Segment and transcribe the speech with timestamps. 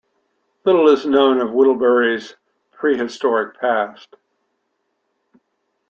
[0.65, 2.35] Little is known of Whittlebury's
[2.71, 4.15] pre-historic past.